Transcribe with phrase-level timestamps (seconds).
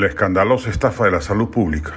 [0.00, 1.92] La escandalosa estafa de la salud pública.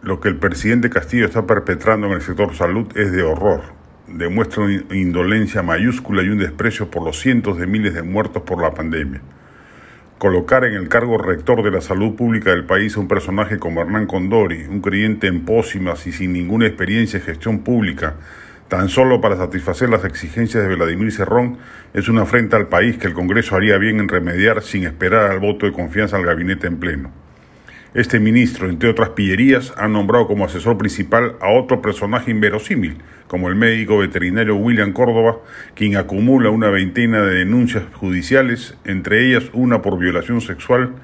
[0.00, 3.64] Lo que el presidente Castillo está perpetrando en el sector salud es de horror.
[4.08, 8.62] Demuestra una indolencia mayúscula y un desprecio por los cientos de miles de muertos por
[8.62, 9.20] la pandemia.
[10.16, 13.82] Colocar en el cargo rector de la salud pública del país a un personaje como
[13.82, 18.14] Hernán Condori, un creyente en pócimas y sin ninguna experiencia en gestión pública,
[18.68, 21.58] tan solo para satisfacer las exigencias de Vladimir Cerrón,
[21.92, 25.40] es una afrenta al país que el Congreso haría bien en remediar sin esperar al
[25.40, 27.10] voto de confianza al gabinete en pleno.
[27.94, 32.96] Este ministro, entre otras pillerías, ha nombrado como asesor principal a otro personaje inverosímil,
[33.26, 35.36] como el médico veterinario William Córdoba,
[35.74, 40.94] quien acumula una veintena de denuncias judiciales, entre ellas una por violación sexual,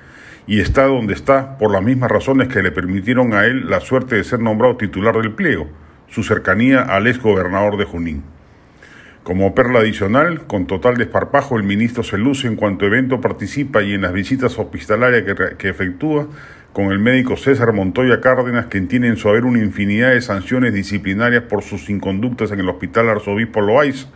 [0.46, 4.16] y está donde está por las mismas razones que le permitieron a él la suerte
[4.16, 5.68] de ser nombrado titular del pliego
[6.08, 8.24] su cercanía al ex gobernador de Junín.
[9.28, 13.92] Como perla adicional, con total desparpajo, el ministro se luce en cuanto evento participa y
[13.92, 15.24] en las visitas hospitalarias
[15.58, 16.28] que, efectúa
[16.72, 20.72] con el médico César Montoya Cárdenas, quien tiene en su haber una infinidad de sanciones
[20.72, 24.06] disciplinarias por sus inconductas en el Hospital Arzobispo Loaiz,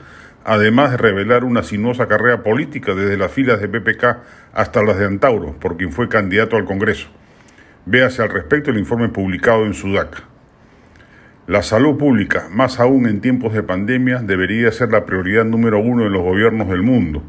[0.45, 4.17] además de revelar una sinuosa carrera política desde las filas de PPK
[4.55, 7.09] hasta las de Antauro, por quien fue candidato al Congreso.
[7.84, 10.31] Véase al respecto el informe publicado en Sudaca.
[11.48, 16.05] La salud pública, más aún en tiempos de pandemia, debería ser la prioridad número uno
[16.05, 17.21] de los gobiernos del mundo.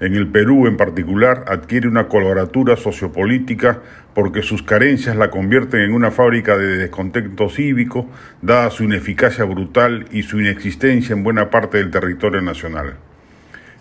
[0.00, 3.78] En el Perú en particular adquiere una coloratura sociopolítica
[4.14, 8.10] porque sus carencias la convierten en una fábrica de descontento cívico,
[8.40, 12.94] dada su ineficacia brutal y su inexistencia en buena parte del territorio nacional.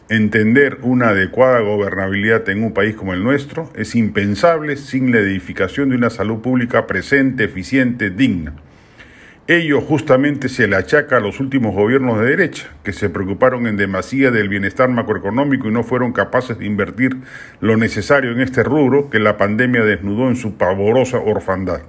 [0.10, 5.90] Entender una adecuada gobernabilidad en un país como el nuestro es impensable sin la edificación
[5.90, 8.54] de una salud pública presente, eficiente, digna.
[9.48, 13.76] Ello justamente se le achaca a los últimos gobiernos de derecha, que se preocuparon en
[13.76, 17.18] demasía del bienestar macroeconómico y no fueron capaces de invertir
[17.60, 21.82] lo necesario en este rubro que la pandemia desnudó en su pavorosa orfandad.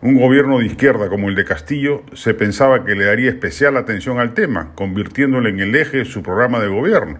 [0.00, 4.20] Un gobierno de izquierda como el de Castillo se pensaba que le daría especial atención
[4.20, 7.18] al tema, convirtiéndolo en el eje de su programa de gobierno.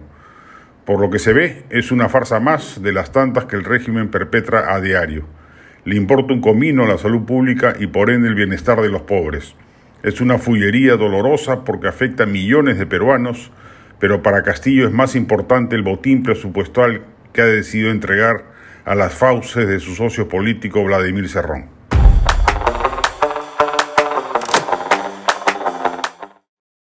[0.85, 4.07] Por lo que se ve, es una farsa más de las tantas que el régimen
[4.09, 5.25] perpetra a diario.
[5.85, 9.55] Le importa un comino la salud pública y por ende el bienestar de los pobres.
[10.01, 13.51] Es una fullería dolorosa porque afecta a millones de peruanos,
[13.99, 17.03] pero para Castillo es más importante el botín presupuestal
[17.33, 18.45] que ha decidido entregar
[18.83, 21.74] a las fauces de su socio político Vladimir Serrón.